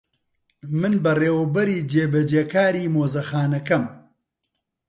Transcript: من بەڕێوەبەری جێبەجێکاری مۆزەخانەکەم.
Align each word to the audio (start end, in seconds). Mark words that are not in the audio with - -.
من 0.79 0.93
بەڕێوەبەری 1.03 1.85
جێبەجێکاری 1.91 2.91
مۆزەخانەکەم. 2.95 3.83